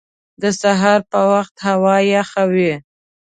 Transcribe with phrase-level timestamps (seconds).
[0.41, 2.73] د سهار په وخت هوا یخه وي